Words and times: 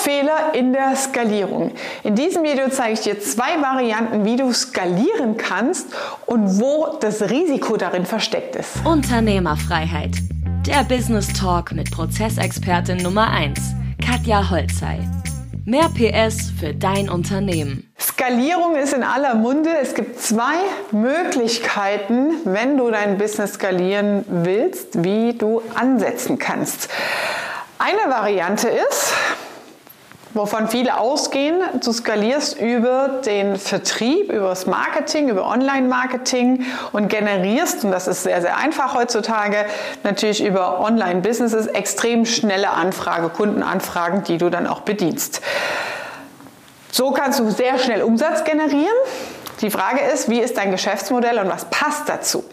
Hauptfehler 0.00 0.54
in 0.54 0.72
der 0.72 0.96
Skalierung. 0.96 1.72
In 2.04 2.14
diesem 2.14 2.42
Video 2.42 2.70
zeige 2.70 2.94
ich 2.94 3.00
dir 3.00 3.20
zwei 3.20 3.60
Varianten, 3.60 4.24
wie 4.24 4.36
du 4.36 4.50
skalieren 4.52 5.36
kannst 5.36 5.88
und 6.24 6.58
wo 6.58 6.96
das 7.00 7.28
Risiko 7.28 7.76
darin 7.76 8.06
versteckt 8.06 8.56
ist. 8.56 8.70
Unternehmerfreiheit. 8.84 10.12
Der 10.66 10.84
Business 10.84 11.30
Talk 11.34 11.72
mit 11.72 11.90
Prozessexpertin 11.90 12.98
Nummer 12.98 13.28
1, 13.28 13.60
Katja 14.02 14.48
Holzei. 14.48 15.00
Mehr 15.66 15.90
PS 15.90 16.50
für 16.58 16.72
dein 16.72 17.10
Unternehmen. 17.10 17.92
Skalierung 18.00 18.76
ist 18.76 18.94
in 18.94 19.02
aller 19.02 19.34
Munde. 19.34 19.70
Es 19.82 19.94
gibt 19.94 20.18
zwei 20.18 20.56
Möglichkeiten, 20.92 22.32
wenn 22.44 22.78
du 22.78 22.90
dein 22.90 23.18
Business 23.18 23.54
skalieren 23.54 24.24
willst, 24.28 25.04
wie 25.04 25.34
du 25.34 25.60
ansetzen 25.74 26.38
kannst. 26.38 26.88
Eine 27.78 28.12
Variante 28.12 28.68
ist, 28.68 29.14
wovon 30.34 30.68
viele 30.68 30.98
ausgehen, 30.98 31.60
du 31.82 31.92
skalierst 31.92 32.58
über 32.60 33.20
den 33.24 33.56
Vertrieb, 33.56 34.32
über 34.32 34.48
das 34.48 34.66
Marketing, 34.66 35.28
über 35.28 35.46
Online-Marketing 35.46 36.64
und 36.92 37.08
generierst, 37.08 37.84
und 37.84 37.90
das 37.90 38.06
ist 38.06 38.22
sehr, 38.22 38.40
sehr 38.40 38.56
einfach 38.56 38.94
heutzutage, 38.94 39.66
natürlich 40.02 40.44
über 40.44 40.80
Online-Businesses 40.80 41.66
extrem 41.66 42.26
schnelle 42.26 42.70
Anfrage, 42.70 43.28
Kundenanfragen, 43.28 44.22
die 44.24 44.38
du 44.38 44.50
dann 44.50 44.66
auch 44.66 44.80
bedienst. 44.80 45.40
So 46.92 47.12
kannst 47.12 47.38
du 47.38 47.50
sehr 47.50 47.78
schnell 47.78 48.02
Umsatz 48.02 48.44
generieren. 48.44 48.86
Die 49.60 49.70
Frage 49.70 50.00
ist, 50.00 50.28
wie 50.30 50.40
ist 50.40 50.56
dein 50.56 50.70
Geschäftsmodell 50.70 51.38
und 51.38 51.50
was 51.50 51.66
passt 51.66 52.08
dazu? 52.08 52.44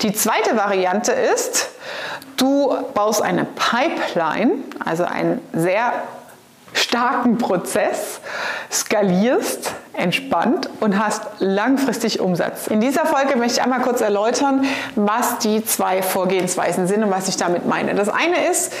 Die 0.00 0.12
zweite 0.12 0.56
Variante 0.56 1.12
ist, 1.12 1.70
du 2.36 2.76
baust 2.94 3.20
eine 3.20 3.44
Pipeline, 3.44 4.58
also 4.84 5.04
einen 5.04 5.40
sehr 5.52 5.92
starken 6.92 7.38
Prozess, 7.38 8.20
skalierst 8.70 9.72
entspannt 9.94 10.68
und 10.80 11.02
hast 11.02 11.22
langfristig 11.38 12.20
Umsatz. 12.20 12.66
In 12.66 12.82
dieser 12.82 13.06
Folge 13.06 13.36
möchte 13.36 13.60
ich 13.60 13.62
einmal 13.62 13.80
kurz 13.80 14.02
erläutern, 14.02 14.66
was 14.94 15.38
die 15.38 15.64
zwei 15.64 16.02
Vorgehensweisen 16.02 16.86
sind 16.86 17.02
und 17.02 17.10
was 17.10 17.28
ich 17.28 17.38
damit 17.38 17.66
meine. 17.66 17.94
Das 17.94 18.10
eine 18.10 18.46
ist 18.46 18.74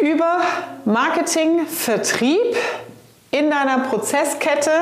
über 0.00 0.40
Marketing, 0.84 1.64
Vertrieb 1.66 2.56
in 3.30 3.48
deiner 3.48 3.78
Prozesskette 3.78 4.72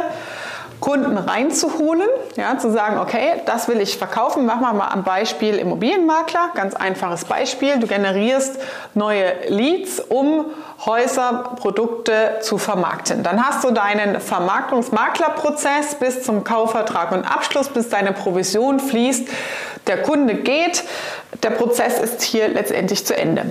Kunden 0.80 1.18
reinzuholen, 1.18 2.08
ja, 2.36 2.58
zu 2.58 2.70
sagen, 2.70 2.98
okay, 2.98 3.42
das 3.46 3.68
will 3.68 3.80
ich 3.80 3.98
verkaufen. 3.98 4.46
Machen 4.46 4.62
wir 4.62 4.72
mal 4.72 4.88
am 4.88 5.04
Beispiel 5.04 5.56
Immobilienmakler. 5.56 6.50
Ganz 6.54 6.74
einfaches 6.74 7.24
Beispiel. 7.24 7.78
Du 7.78 7.86
generierst 7.86 8.58
neue 8.94 9.32
Leads, 9.48 10.00
um 10.00 10.46
Häuser, 10.84 11.56
Produkte 11.56 12.38
zu 12.40 12.56
vermarkten. 12.56 13.22
Dann 13.22 13.44
hast 13.44 13.62
du 13.64 13.70
deinen 13.70 14.20
Vermarktungsmaklerprozess 14.20 15.96
bis 15.96 16.22
zum 16.22 16.42
Kaufvertrag 16.42 17.12
und 17.12 17.24
Abschluss, 17.24 17.68
bis 17.68 17.90
deine 17.90 18.12
Provision 18.12 18.80
fließt. 18.80 19.28
Der 19.86 20.02
Kunde 20.02 20.34
geht. 20.34 20.84
Der 21.42 21.50
Prozess 21.50 21.98
ist 21.98 22.22
hier 22.22 22.48
letztendlich 22.48 23.06
zu 23.06 23.16
Ende. 23.16 23.46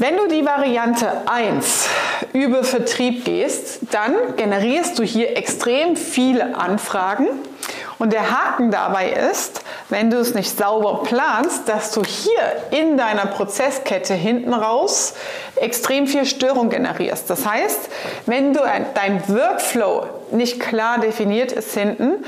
Wenn 0.00 0.16
du 0.16 0.28
die 0.28 0.46
Variante 0.46 1.10
1 1.26 1.88
über 2.32 2.62
Vertrieb 2.62 3.24
gehst, 3.24 3.80
dann 3.90 4.14
generierst 4.36 4.96
du 4.96 5.02
hier 5.02 5.36
extrem 5.36 5.96
viele 5.96 6.56
Anfragen. 6.56 7.26
Und 7.98 8.12
der 8.12 8.30
Haken 8.30 8.70
dabei 8.70 9.10
ist, 9.10 9.62
wenn 9.88 10.08
du 10.08 10.18
es 10.18 10.34
nicht 10.34 10.56
sauber 10.56 11.02
planst, 11.02 11.68
dass 11.68 11.90
du 11.90 12.04
hier 12.04 12.38
in 12.70 12.96
deiner 12.96 13.26
Prozesskette 13.26 14.14
hinten 14.14 14.54
raus 14.54 15.14
extrem 15.56 16.06
viel 16.06 16.26
Störung 16.26 16.70
generierst. 16.70 17.28
Das 17.28 17.44
heißt, 17.44 17.88
wenn 18.26 18.52
du 18.52 18.60
dein 18.94 19.28
Workflow 19.28 20.06
nicht 20.30 20.60
klar 20.60 21.00
definiert 21.00 21.50
ist 21.50 21.74
hinten, 21.74 22.24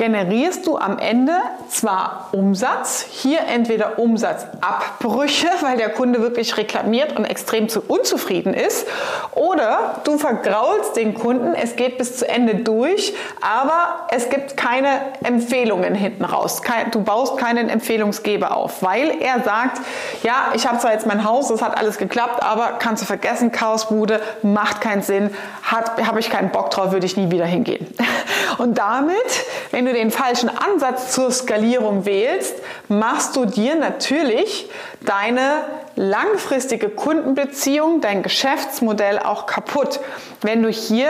generierst 0.00 0.66
du 0.66 0.78
am 0.78 0.98
Ende 0.98 1.34
zwar 1.68 2.30
Umsatz, 2.32 3.04
hier 3.10 3.40
entweder 3.46 3.98
Umsatzabbrüche, 3.98 5.46
weil 5.60 5.76
der 5.76 5.90
Kunde 5.90 6.22
wirklich 6.22 6.56
reklamiert 6.56 7.18
und 7.18 7.26
extrem 7.26 7.68
zu 7.68 7.82
unzufrieden 7.82 8.54
ist, 8.54 8.86
oder 9.32 10.00
du 10.04 10.16
vergraulst 10.16 10.96
den 10.96 11.12
Kunden, 11.12 11.52
es 11.52 11.76
geht 11.76 11.98
bis 11.98 12.16
zu 12.16 12.26
Ende 12.26 12.54
durch, 12.54 13.12
aber 13.42 14.06
es 14.10 14.30
gibt 14.30 14.56
keine 14.56 14.88
Empfehlungen 15.22 15.94
hinten 15.94 16.24
raus. 16.24 16.62
Du 16.92 17.02
baust 17.02 17.36
keinen 17.36 17.68
Empfehlungsgeber 17.68 18.56
auf, 18.56 18.82
weil 18.82 19.10
er 19.20 19.42
sagt, 19.42 19.82
ja, 20.22 20.52
ich 20.54 20.66
habe 20.66 20.78
zwar 20.78 20.92
jetzt 20.92 21.06
mein 21.06 21.24
Haus, 21.24 21.48
das 21.48 21.60
hat 21.60 21.76
alles 21.76 21.98
geklappt, 21.98 22.42
aber 22.42 22.78
kannst 22.78 23.02
du 23.02 23.06
vergessen, 23.06 23.52
Chaosbude, 23.52 24.22
macht 24.40 24.80
keinen 24.80 25.02
Sinn, 25.02 25.28
habe 25.62 26.20
ich 26.20 26.30
keinen 26.30 26.50
Bock 26.52 26.70
drauf, 26.70 26.90
würde 26.90 27.04
ich 27.04 27.18
nie 27.18 27.30
wieder 27.30 27.44
hingehen. 27.44 27.86
Und 28.60 28.76
damit, 28.76 29.16
wenn 29.70 29.86
du 29.86 29.94
den 29.94 30.10
falschen 30.10 30.50
Ansatz 30.50 31.12
zur 31.12 31.30
Skalierung 31.30 32.04
wählst, 32.04 32.56
machst 32.88 33.34
du 33.34 33.46
dir 33.46 33.74
natürlich 33.74 34.68
deine 35.00 35.64
langfristige 35.96 36.90
Kundenbeziehung, 36.90 38.02
dein 38.02 38.22
Geschäftsmodell 38.22 39.18
auch 39.18 39.46
kaputt, 39.46 40.00
wenn 40.42 40.62
du 40.62 40.68
hier 40.68 41.08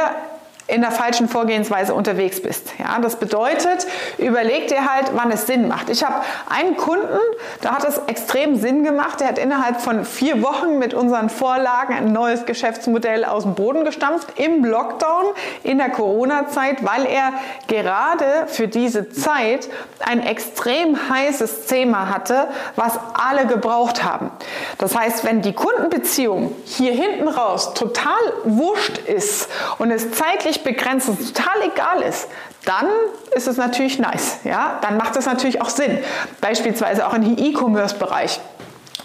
in 0.70 0.80
der 0.82 0.92
falschen 0.92 1.28
Vorgehensweise 1.28 1.94
unterwegs 1.94 2.40
bist. 2.40 2.72
Ja, 2.78 2.98
das 3.00 3.16
bedeutet, 3.16 3.86
überleg 4.18 4.68
dir 4.68 4.90
halt, 4.90 5.10
wann 5.14 5.30
es 5.32 5.46
Sinn 5.46 5.68
macht. 5.68 5.90
Ich 5.90 6.04
habe 6.04 6.16
einen 6.48 6.76
Kunden, 6.76 7.18
da 7.60 7.72
hat 7.72 7.84
es 7.84 8.00
extrem 8.06 8.56
Sinn 8.56 8.84
gemacht. 8.84 9.20
Der 9.20 9.28
hat 9.28 9.38
innerhalb 9.38 9.80
von 9.80 10.04
vier 10.04 10.42
Wochen 10.42 10.78
mit 10.78 10.94
unseren 10.94 11.28
Vorlagen 11.28 11.94
ein 11.94 12.12
neues 12.12 12.46
Geschäftsmodell 12.46 13.24
aus 13.24 13.42
dem 13.42 13.54
Boden 13.54 13.84
gestampft 13.84 14.28
im 14.36 14.64
Lockdown, 14.64 15.26
in 15.64 15.78
der 15.78 15.90
Corona-Zeit, 15.90 16.84
weil 16.84 17.06
er 17.06 17.32
gerade 17.66 18.46
für 18.46 18.68
diese 18.68 19.10
Zeit 19.10 19.68
ein 19.98 20.24
extrem 20.24 20.96
heißes 21.10 21.66
Thema 21.66 22.08
hatte, 22.08 22.48
was 22.76 22.98
alle 23.14 23.46
gebraucht 23.46 24.04
haben. 24.04 24.30
Das 24.78 24.96
heißt, 24.96 25.24
wenn 25.24 25.42
die 25.42 25.52
Kundenbeziehung 25.52 26.54
hier 26.64 26.92
hinten 26.92 27.28
raus 27.28 27.74
total 27.74 28.12
wurscht 28.44 28.98
ist 28.98 29.48
und 29.78 29.90
es 29.90 30.12
zeitlich 30.12 30.59
zeitlich 30.60 30.76
begrenzt 30.76 31.08
und 31.08 31.34
total 31.34 31.62
egal 31.62 32.02
ist, 32.02 32.28
dann 32.64 32.86
ist 33.32 33.48
es 33.48 33.56
natürlich 33.56 33.98
nice. 33.98 34.38
Ja? 34.44 34.78
Dann 34.82 34.96
macht 34.96 35.16
es 35.16 35.26
natürlich 35.26 35.60
auch 35.60 35.70
Sinn. 35.70 35.98
Beispielsweise 36.40 37.06
auch 37.06 37.14
im 37.14 37.36
E-Commerce-Bereich. 37.38 38.40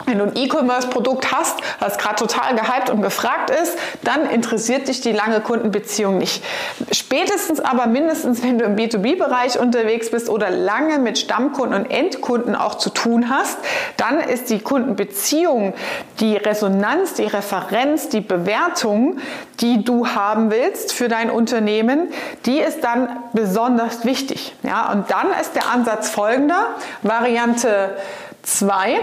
Wenn 0.06 0.20
du 0.20 0.26
ein 0.26 0.36
E-Commerce-Produkt 0.36 1.32
hast, 1.32 1.60
was 1.80 1.98
gerade 1.98 2.16
total 2.16 2.56
gehypt 2.56 2.90
und 2.90 3.02
gefragt 3.02 3.50
ist, 3.50 3.78
dann 4.04 4.30
interessiert 4.30 4.88
dich 4.88 5.02
die 5.02 5.12
lange 5.12 5.42
Kundenbeziehung 5.42 6.18
nicht. 6.18 6.44
Spätestens 6.92 7.60
aber 7.60 7.88
mindestens, 7.88 8.44
wenn 8.44 8.60
du 8.60 8.66
im 8.66 8.76
B2B-Bereich 8.76 9.58
unterwegs 9.58 10.12
bist 10.12 10.30
oder 10.30 10.50
lange 10.50 11.00
mit 11.00 11.18
Stammkunden 11.18 11.80
und 11.82 11.90
Endkunden 11.90 12.56
auch 12.56 12.76
zu 12.76 12.90
tun 12.90 13.30
hast, 13.30 13.58
dann 13.98 14.20
ist 14.20 14.50
die 14.50 14.60
Kundenbeziehung, 14.60 15.74
die 16.20 16.36
Resonanz, 16.36 17.14
die 17.14 17.26
Referenz, 17.26 18.10
die 18.10 18.22
Bewertung, 18.22 19.18
die 19.62 19.84
du 19.84 20.08
haben 20.08 20.52
willst 20.52 20.94
für 20.94 21.08
dein 21.08 21.30
Unternehmen, 21.30 22.10
die 22.46 22.60
ist 22.60 22.84
dann 22.84 23.10
besonders 23.34 24.06
wichtig. 24.06 24.54
Ja, 24.64 24.92
und 24.92 25.10
dann 25.10 25.28
ist 25.40 25.56
der 25.56 25.72
Ansatz 25.72 26.10
folgender. 26.10 26.68
Variante 27.02 27.98
2 28.44 29.00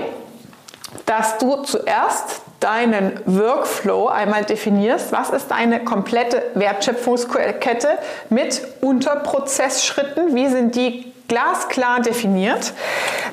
dass 1.06 1.38
du 1.38 1.56
zuerst 1.62 2.42
deinen 2.60 3.20
Workflow 3.26 4.08
einmal 4.08 4.44
definierst. 4.44 5.12
Was 5.12 5.30
ist 5.30 5.50
deine 5.50 5.84
komplette 5.84 6.42
Wertschöpfungskette 6.54 7.98
mit 8.30 8.62
Unterprozessschritten? 8.80 10.34
Wie 10.34 10.48
sind 10.48 10.76
die 10.76 11.12
glasklar 11.28 12.00
definiert? 12.00 12.72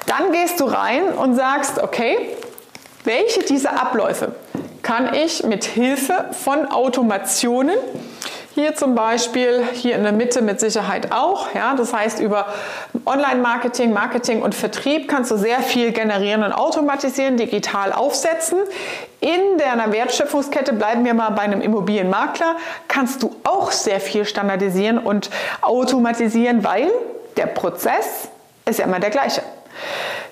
Dann 0.07 0.31
gehst 0.31 0.59
du 0.59 0.65
rein 0.65 1.13
und 1.13 1.35
sagst, 1.35 1.79
okay, 1.81 2.17
welche 3.03 3.41
dieser 3.41 3.79
Abläufe 3.79 4.33
kann 4.81 5.13
ich 5.13 5.43
mit 5.43 5.65
Hilfe 5.65 6.25
von 6.31 6.65
Automationen 6.65 7.77
hier 8.59 8.75
zum 8.75 8.93
Beispiel, 8.93 9.63
hier 9.71 9.95
in 9.95 10.03
der 10.03 10.11
Mitte 10.11 10.41
mit 10.41 10.59
Sicherheit 10.59 11.11
auch. 11.13 11.53
Ja, 11.55 11.75
das 11.75 11.93
heißt, 11.93 12.19
über 12.19 12.47
Online-Marketing, 13.05 13.93
Marketing 13.93 14.41
und 14.41 14.53
Vertrieb 14.53 15.07
kannst 15.07 15.31
du 15.31 15.37
sehr 15.37 15.61
viel 15.61 15.93
generieren 15.93 16.43
und 16.43 16.51
automatisieren, 16.51 17.37
digital 17.37 17.93
aufsetzen. 17.93 18.59
In 19.21 19.57
deiner 19.57 19.93
Wertschöpfungskette, 19.93 20.73
bleiben 20.73 21.05
wir 21.05 21.13
mal 21.13 21.29
bei 21.29 21.43
einem 21.43 21.61
Immobilienmakler, 21.61 22.57
kannst 22.87 23.23
du 23.23 23.33
auch 23.45 23.71
sehr 23.71 24.01
viel 24.01 24.25
standardisieren 24.25 24.97
und 24.97 25.29
automatisieren, 25.61 26.63
weil 26.63 26.91
der 27.37 27.47
Prozess 27.47 28.27
ist 28.65 28.79
ja 28.79 28.85
immer 28.85 28.99
der 28.99 29.09
gleiche. 29.09 29.41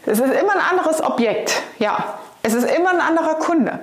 Es 0.06 0.20
ist 0.20 0.34
immer 0.34 0.54
ein 0.54 0.78
anderes 0.78 1.02
Objekt, 1.02 1.62
ja. 1.80 2.20
Es 2.44 2.54
ist 2.54 2.70
immer 2.72 2.90
ein 2.90 3.02
anderer 3.02 3.36
Kunde. 3.36 3.80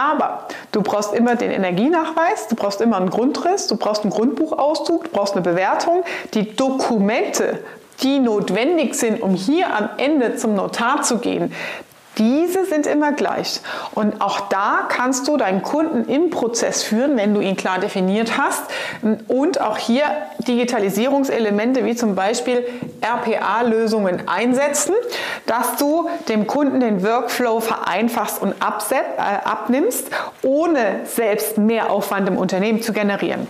Aber 0.00 0.44
du 0.72 0.80
brauchst 0.80 1.12
immer 1.12 1.36
den 1.36 1.50
Energienachweis, 1.50 2.48
du 2.48 2.56
brauchst 2.56 2.80
immer 2.80 2.96
einen 2.96 3.10
Grundriss, 3.10 3.66
du 3.66 3.76
brauchst 3.76 4.02
einen 4.02 4.10
Grundbuchauszug, 4.10 5.04
du 5.04 5.10
brauchst 5.10 5.34
eine 5.34 5.42
Bewertung. 5.42 6.04
Die 6.32 6.56
Dokumente, 6.56 7.58
die 8.02 8.18
notwendig 8.18 8.94
sind, 8.94 9.20
um 9.20 9.34
hier 9.34 9.74
am 9.76 9.90
Ende 9.98 10.36
zum 10.36 10.54
Notar 10.54 11.02
zu 11.02 11.18
gehen, 11.18 11.52
diese 12.20 12.66
sind 12.66 12.86
immer 12.86 13.12
gleich. 13.12 13.60
Und 13.94 14.20
auch 14.20 14.48
da 14.48 14.86
kannst 14.88 15.26
du 15.26 15.38
deinen 15.38 15.62
Kunden 15.62 16.04
im 16.08 16.30
Prozess 16.30 16.82
führen, 16.82 17.16
wenn 17.16 17.34
du 17.34 17.40
ihn 17.40 17.56
klar 17.56 17.80
definiert 17.80 18.38
hast. 18.38 18.62
Und 19.26 19.60
auch 19.60 19.78
hier 19.78 20.04
Digitalisierungselemente 20.46 21.84
wie 21.84 21.96
zum 21.96 22.14
Beispiel 22.14 22.64
RPA-Lösungen 23.00 24.28
einsetzen, 24.28 24.94
dass 25.46 25.76
du 25.76 26.08
dem 26.28 26.46
Kunden 26.46 26.80
den 26.80 27.02
Workflow 27.02 27.60
vereinfachst 27.60 28.42
und 28.42 28.52
äh, 28.52 28.98
abnimmst, 29.44 30.10
ohne 30.42 31.00
selbst 31.04 31.56
mehr 31.56 31.90
Aufwand 31.90 32.28
im 32.28 32.36
Unternehmen 32.36 32.82
zu 32.82 32.92
generieren. 32.92 33.46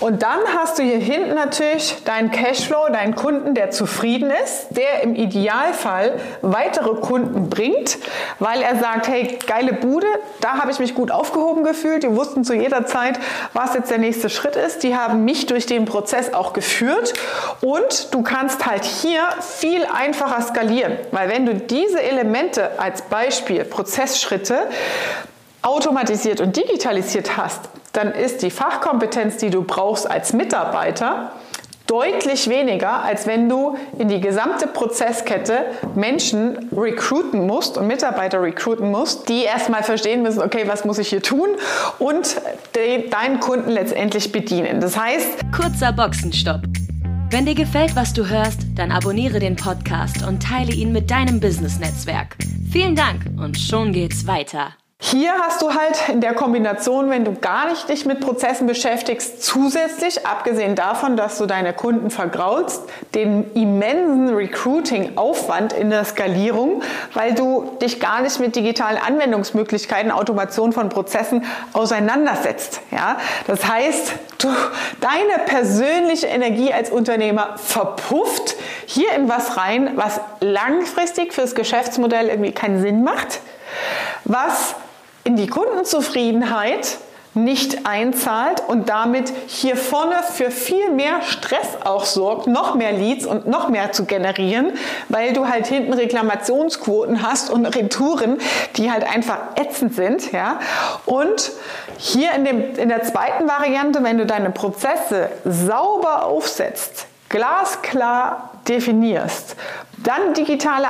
Und 0.00 0.22
dann 0.22 0.40
hast 0.56 0.78
du 0.78 0.82
hier 0.82 0.98
hinten 0.98 1.34
natürlich 1.34 2.02
deinen 2.04 2.30
Cashflow, 2.30 2.88
deinen 2.92 3.14
Kunden, 3.14 3.54
der 3.54 3.70
zufrieden 3.70 4.32
ist, 4.44 4.66
der 4.70 5.02
im 5.02 5.14
Idealfall 5.14 6.14
weitere 6.42 6.94
Kunden 6.96 7.48
bringt, 7.48 7.98
weil 8.38 8.62
er 8.62 8.76
sagt, 8.76 9.08
hey, 9.08 9.38
geile 9.46 9.72
Bude, 9.72 10.06
da 10.40 10.58
habe 10.58 10.70
ich 10.70 10.78
mich 10.78 10.94
gut 10.94 11.10
aufgehoben 11.10 11.64
gefühlt. 11.64 12.02
Die 12.02 12.14
wussten 12.14 12.44
zu 12.44 12.54
jeder 12.54 12.86
Zeit, 12.86 13.18
was 13.52 13.74
jetzt 13.74 13.90
der 13.90 13.98
nächste 13.98 14.28
Schritt 14.28 14.56
ist. 14.56 14.82
Die 14.82 14.96
haben 14.96 15.24
mich 15.24 15.46
durch 15.46 15.66
den 15.66 15.84
Prozess 15.84 16.34
auch 16.34 16.52
geführt 16.52 17.14
und 17.60 18.14
du 18.14 18.22
kannst 18.22 18.66
halt 18.66 18.84
hier 18.84 19.22
viel 19.40 19.84
einfacher 19.84 20.42
skalieren, 20.42 20.96
weil 21.10 21.28
wenn 21.28 21.46
du 21.46 21.54
diese 21.54 22.02
Elemente 22.02 22.78
als 22.78 23.02
Beispiel 23.02 23.64
Prozessschritte 23.64 24.68
automatisiert 25.62 26.40
und 26.40 26.56
digitalisiert 26.56 27.36
hast, 27.36 27.60
dann 27.92 28.12
ist 28.12 28.42
die 28.42 28.50
Fachkompetenz, 28.50 29.36
die 29.36 29.50
du 29.50 29.62
brauchst 29.62 30.10
als 30.10 30.32
Mitarbeiter, 30.32 31.32
deutlich 31.86 32.48
weniger, 32.48 33.02
als 33.02 33.26
wenn 33.26 33.48
du 33.48 33.76
in 33.98 34.08
die 34.08 34.20
gesamte 34.20 34.66
Prozesskette 34.66 35.66
Menschen 35.94 36.68
recruiten 36.76 37.46
musst 37.46 37.76
und 37.76 37.86
Mitarbeiter 37.86 38.42
recruiten 38.42 38.90
musst, 38.90 39.28
die 39.28 39.44
erstmal 39.44 39.82
verstehen 39.82 40.22
müssen, 40.22 40.42
okay, 40.42 40.64
was 40.66 40.84
muss 40.84 40.98
ich 40.98 41.08
hier 41.08 41.22
tun 41.22 41.48
und 41.98 42.36
deinen 43.10 43.40
Kunden 43.40 43.70
letztendlich 43.70 44.32
bedienen. 44.32 44.80
Das 44.80 44.98
heißt, 44.98 45.40
kurzer 45.54 45.92
Boxenstopp. 45.92 46.62
Wenn 47.30 47.46
dir 47.46 47.54
gefällt, 47.54 47.96
was 47.96 48.12
du 48.12 48.28
hörst, 48.28 48.60
dann 48.74 48.92
abonniere 48.92 49.38
den 49.38 49.56
Podcast 49.56 50.26
und 50.26 50.42
teile 50.42 50.72
ihn 50.72 50.92
mit 50.92 51.10
deinem 51.10 51.40
Business-Netzwerk. 51.40 52.36
Vielen 52.70 52.94
Dank 52.94 53.24
und 53.38 53.58
schon 53.58 53.92
geht's 53.92 54.26
weiter. 54.26 54.74
Hier 55.04 55.32
hast 55.36 55.60
du 55.60 55.74
halt 55.74 56.08
in 56.10 56.20
der 56.20 56.32
Kombination, 56.32 57.10
wenn 57.10 57.24
du 57.24 57.34
gar 57.34 57.68
nicht 57.68 57.88
dich 57.88 58.06
mit 58.06 58.20
Prozessen 58.20 58.68
beschäftigst, 58.68 59.42
zusätzlich, 59.42 60.24
abgesehen 60.24 60.76
davon, 60.76 61.16
dass 61.16 61.38
du 61.38 61.46
deine 61.46 61.72
Kunden 61.72 62.08
vergraulst, 62.08 62.82
den 63.12 63.50
immensen 63.54 64.32
Recruiting-Aufwand 64.32 65.72
in 65.72 65.90
der 65.90 66.04
Skalierung, 66.04 66.84
weil 67.14 67.34
du 67.34 67.76
dich 67.82 67.98
gar 67.98 68.22
nicht 68.22 68.38
mit 68.38 68.54
digitalen 68.54 68.96
Anwendungsmöglichkeiten, 68.96 70.12
Automation 70.12 70.72
von 70.72 70.88
Prozessen 70.88 71.44
auseinandersetzt. 71.72 72.80
Ja? 72.92 73.16
Das 73.48 73.66
heißt, 73.66 74.12
du, 74.38 74.48
deine 75.00 75.44
persönliche 75.46 76.28
Energie 76.28 76.72
als 76.72 76.90
Unternehmer 76.90 77.56
verpufft 77.56 78.54
hier 78.86 79.12
in 79.14 79.28
was 79.28 79.56
rein, 79.56 79.90
was 79.96 80.20
langfristig 80.38 81.32
fürs 81.32 81.56
Geschäftsmodell 81.56 82.28
irgendwie 82.28 82.52
keinen 82.52 82.80
Sinn 82.80 83.02
macht, 83.02 83.40
was 84.24 84.76
in 85.24 85.36
die 85.36 85.46
Kundenzufriedenheit 85.46 86.98
nicht 87.34 87.86
einzahlt 87.86 88.62
und 88.66 88.88
damit 88.88 89.32
hier 89.46 89.76
vorne 89.76 90.16
für 90.22 90.50
viel 90.50 90.90
mehr 90.90 91.22
Stress 91.22 91.78
auch 91.84 92.04
sorgt, 92.04 92.46
noch 92.46 92.74
mehr 92.74 92.92
Leads 92.92 93.24
und 93.24 93.46
noch 93.46 93.68
mehr 93.68 93.92
zu 93.92 94.04
generieren, 94.04 94.72
weil 95.08 95.32
du 95.32 95.48
halt 95.48 95.66
hinten 95.66 95.94
Reklamationsquoten 95.94 97.22
hast 97.22 97.48
und 97.48 97.64
Retouren, 97.64 98.38
die 98.76 98.90
halt 98.90 99.04
einfach 99.04 99.38
ätzend 99.56 99.94
sind, 99.94 100.32
ja. 100.32 100.60
Und 101.06 101.52
hier 101.96 102.32
in, 102.32 102.44
dem, 102.44 102.74
in 102.74 102.90
der 102.90 103.02
zweiten 103.02 103.48
Variante, 103.48 104.02
wenn 104.02 104.18
du 104.18 104.26
deine 104.26 104.50
Prozesse 104.50 105.30
sauber 105.44 106.26
aufsetzt, 106.26 107.06
glasklar 107.30 108.50
definierst, 108.68 109.56
dann 110.02 110.34
digitale 110.34 110.88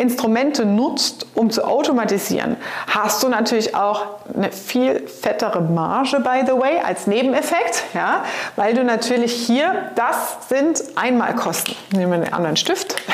Instrumente 0.00 0.64
nutzt, 0.64 1.26
um 1.34 1.50
zu 1.50 1.62
automatisieren, 1.62 2.56
hast 2.86 3.22
du 3.22 3.28
natürlich 3.28 3.74
auch 3.74 4.06
eine 4.34 4.50
viel 4.50 5.06
fettere 5.06 5.60
Marge, 5.60 6.20
by 6.20 6.40
the 6.46 6.58
way, 6.58 6.78
als 6.82 7.06
Nebeneffekt, 7.06 7.84
ja, 7.92 8.24
weil 8.56 8.72
du 8.72 8.82
natürlich 8.82 9.32
hier, 9.32 9.90
das 9.96 10.48
sind 10.48 10.82
Einmalkosten. 10.96 11.76
Nehmen 11.92 12.12
wir 12.12 12.16
einen 12.16 12.32
anderen 12.32 12.56
Stift. 12.56 12.96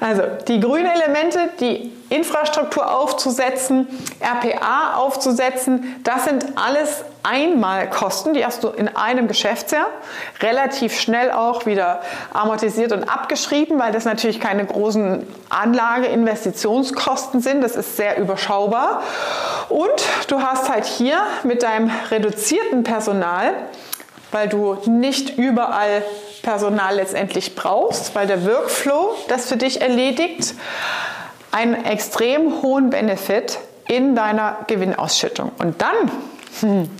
Also 0.00 0.22
die 0.46 0.60
grünen 0.60 0.86
Elemente, 0.86 1.38
die 1.58 1.90
Infrastruktur 2.08 2.94
aufzusetzen, 2.94 3.88
RPA 4.20 4.94
aufzusetzen, 4.96 5.96
das 6.04 6.24
sind 6.24 6.44
alles 6.56 7.04
Einmalkosten, 7.24 8.34
die 8.34 8.44
hast 8.46 8.62
du 8.62 8.68
in 8.68 8.94
einem 8.94 9.26
Geschäftsjahr 9.26 9.88
relativ 10.40 10.98
schnell 11.00 11.32
auch 11.32 11.66
wieder 11.66 12.00
amortisiert 12.32 12.92
und 12.92 13.04
abgeschrieben, 13.04 13.80
weil 13.80 13.90
das 13.90 14.04
natürlich 14.04 14.38
keine 14.38 14.64
großen 14.64 15.26
Anlage-Investitionskosten 15.48 17.40
sind. 17.40 17.62
Das 17.62 17.74
ist 17.74 17.96
sehr 17.96 18.18
überschaubar. 18.18 19.02
Und 19.68 19.90
du 20.28 20.40
hast 20.40 20.68
halt 20.68 20.84
hier 20.84 21.18
mit 21.42 21.64
deinem 21.64 21.90
reduzierten 22.10 22.84
Personal, 22.84 23.54
weil 24.30 24.48
du 24.48 24.76
nicht 24.86 25.36
überall 25.36 26.02
Personal 26.42 26.94
letztendlich 26.94 27.56
brauchst, 27.56 28.14
weil 28.14 28.28
der 28.28 28.46
Workflow 28.46 29.16
das 29.26 29.48
für 29.48 29.56
dich 29.56 29.80
erledigt, 29.80 30.54
einen 31.56 31.86
extrem 31.86 32.60
hohen 32.60 32.90
Benefit 32.90 33.58
in 33.88 34.14
deiner 34.14 34.58
Gewinnausschüttung. 34.66 35.52
Und 35.58 35.80
dann, 35.80 36.10
hm, 36.60 36.90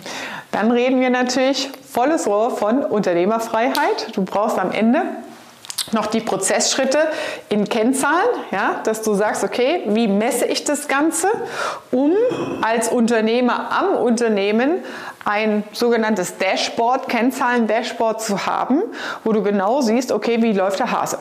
dann 0.51 0.71
reden 0.71 0.99
wir 1.01 1.11
natürlich 1.11 1.71
volles 1.93 2.27
Rohr 2.27 2.57
von 2.57 2.83
Unternehmerfreiheit. 2.83 4.17
Du 4.17 4.25
brauchst 4.25 4.59
am 4.59 4.73
Ende 4.73 5.03
noch 5.93 6.07
die 6.07 6.21
Prozessschritte 6.21 6.99
in 7.51 7.69
Kennzahlen, 7.69 8.29
ja, 8.51 8.81
dass 8.85 9.03
du 9.03 9.13
sagst, 9.13 9.45
okay, 9.45 9.83
wie 9.89 10.09
messe 10.09 10.47
ich 10.47 10.65
das 10.65 10.89
Ganze, 10.89 11.29
um 11.91 12.13
als 12.63 12.89
Unternehmer 12.89 13.71
am 13.71 13.95
Unternehmen 13.95 14.83
ein 15.27 15.65
sogenanntes 15.73 16.39
Dashboard, 16.39 17.11
Kennzahlen-Dashboard 17.11 18.23
zu 18.23 18.47
haben, 18.47 18.83
wo 19.23 19.33
du 19.33 19.43
genau 19.43 19.83
siehst, 19.83 20.13
okay, 20.13 20.41
wie 20.41 20.55
läuft 20.55 20.79
der 20.79 20.93
Hase. 20.93 21.19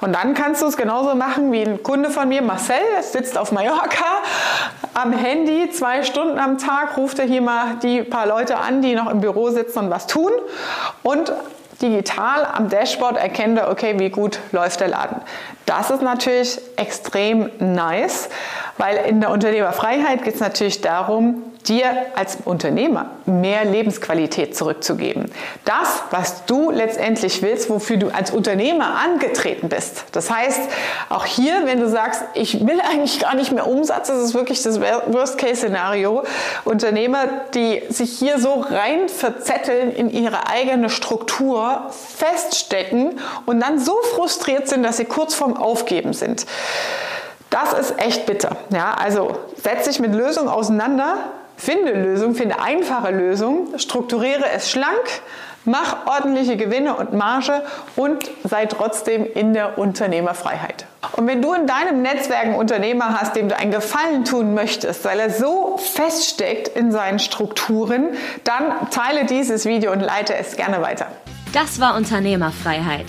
Und 0.00 0.14
dann 0.14 0.34
kannst 0.34 0.62
du 0.62 0.66
es 0.66 0.76
genauso 0.76 1.14
machen 1.14 1.52
wie 1.52 1.62
ein 1.62 1.82
Kunde 1.82 2.10
von 2.10 2.28
mir, 2.28 2.42
Marcel, 2.42 2.76
sitzt 3.02 3.36
auf 3.36 3.52
Mallorca 3.52 4.22
am 4.94 5.12
Handy, 5.12 5.70
zwei 5.70 6.02
Stunden 6.02 6.38
am 6.38 6.58
Tag, 6.58 6.96
ruft 6.96 7.18
er 7.18 7.26
hier 7.26 7.42
mal 7.42 7.76
die 7.82 8.02
paar 8.02 8.26
Leute 8.26 8.56
an, 8.56 8.82
die 8.82 8.94
noch 8.94 9.10
im 9.10 9.20
Büro 9.20 9.50
sitzen 9.50 9.80
und 9.80 9.90
was 9.90 10.06
tun. 10.06 10.32
Und 11.02 11.32
digital 11.82 12.46
am 12.46 12.68
Dashboard 12.68 13.16
erkennt 13.16 13.58
er, 13.58 13.70
okay, 13.70 13.98
wie 13.98 14.10
gut 14.10 14.38
läuft 14.52 14.80
der 14.80 14.88
Laden. 14.88 15.20
Das 15.66 15.90
ist 15.90 16.02
natürlich 16.02 16.60
extrem 16.76 17.50
nice, 17.58 18.28
weil 18.80 18.96
in 19.06 19.20
der 19.20 19.30
Unternehmerfreiheit 19.30 20.24
geht 20.24 20.36
es 20.36 20.40
natürlich 20.40 20.80
darum, 20.80 21.42
dir 21.68 21.84
als 22.16 22.38
Unternehmer 22.46 23.10
mehr 23.26 23.66
Lebensqualität 23.66 24.56
zurückzugeben. 24.56 25.30
Das, 25.66 26.02
was 26.10 26.46
du 26.46 26.70
letztendlich 26.70 27.42
willst, 27.42 27.68
wofür 27.68 27.98
du 27.98 28.08
als 28.08 28.30
Unternehmer 28.30 28.98
angetreten 29.04 29.68
bist. 29.68 30.04
Das 30.12 30.30
heißt, 30.30 30.60
auch 31.10 31.26
hier, 31.26 31.66
wenn 31.66 31.78
du 31.78 31.90
sagst, 31.90 32.22
ich 32.32 32.66
will 32.66 32.80
eigentlich 32.80 33.20
gar 33.20 33.34
nicht 33.34 33.52
mehr 33.52 33.66
Umsatz, 33.66 34.08
das 34.08 34.24
ist 34.24 34.34
wirklich 34.34 34.62
das 34.62 34.80
Worst-Case-Szenario. 34.80 36.24
Unternehmer, 36.64 37.26
die 37.54 37.82
sich 37.90 38.18
hier 38.18 38.38
so 38.38 38.64
rein 38.70 39.10
verzetteln 39.10 39.92
in 39.92 40.08
ihre 40.08 40.48
eigene 40.48 40.88
Struktur, 40.88 41.90
feststecken 42.16 43.20
und 43.44 43.60
dann 43.60 43.78
so 43.78 43.98
frustriert 44.14 44.68
sind, 44.68 44.82
dass 44.82 44.96
sie 44.96 45.04
kurz 45.04 45.34
vorm 45.34 45.58
Aufgeben 45.58 46.14
sind. 46.14 46.46
Das 47.50 47.72
ist 47.72 48.00
echt 48.00 48.26
bitter. 48.26 48.56
Ja, 48.70 48.94
also 48.94 49.36
setz 49.56 49.86
dich 49.86 49.98
mit 49.98 50.14
Lösungen 50.14 50.48
auseinander, 50.48 51.16
Finde 51.60 51.92
Lösungen, 51.92 52.34
finde 52.34 52.58
einfache 52.58 53.10
Lösungen, 53.10 53.78
strukturiere 53.78 54.46
es 54.56 54.70
schlank, 54.70 55.04
mach 55.66 56.06
ordentliche 56.06 56.56
Gewinne 56.56 56.94
und 56.94 57.12
Marge 57.12 57.62
und 57.96 58.30
sei 58.48 58.64
trotzdem 58.64 59.26
in 59.26 59.52
der 59.52 59.76
Unternehmerfreiheit. 59.76 60.86
Und 61.16 61.26
wenn 61.26 61.42
du 61.42 61.52
in 61.52 61.66
deinem 61.66 62.00
Netzwerk 62.00 62.44
einen 62.44 62.54
Unternehmer 62.54 63.20
hast, 63.20 63.36
dem 63.36 63.50
du 63.50 63.56
einen 63.58 63.72
Gefallen 63.72 64.24
tun 64.24 64.54
möchtest, 64.54 65.04
weil 65.04 65.20
er 65.20 65.28
so 65.28 65.76
feststeckt 65.76 66.68
in 66.68 66.92
seinen 66.92 67.18
Strukturen, 67.18 68.08
dann 68.44 68.88
teile 68.90 69.26
dieses 69.26 69.66
Video 69.66 69.92
und 69.92 70.00
leite 70.00 70.34
es 70.34 70.56
gerne 70.56 70.80
weiter. 70.80 71.08
Das 71.52 71.78
war 71.78 71.94
Unternehmerfreiheit. 71.94 73.08